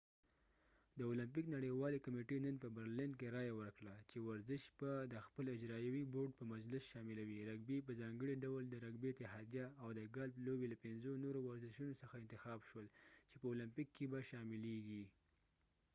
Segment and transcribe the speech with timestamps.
[0.97, 5.45] د اولمپیک نړیوالې کمیټې نن په برلین کې رایه ورکړه چې ورزش به د خپل
[5.55, 10.35] اجراییوي بورډ په مجلس شاملوي رګبي په ځانګړي ډول د رګبي اتحادیه او د ګالف
[10.47, 12.85] لوبې له پنځو نورو ورشونو څخه انتخاب شول
[13.29, 15.03] چې په اولمپیک کې به یې شاملېږي